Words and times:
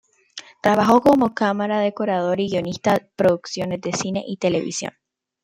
Trabajó 0.63 0.99
como 1.01 1.35
cámara, 1.35 1.79
decorador 1.79 2.39
y 2.39 2.49
guionista 2.49 2.93
de 2.95 3.07
producciones 3.15 3.81
de 3.81 3.93
cine 3.93 4.23
y 4.25 4.37
televisión. 4.37 4.93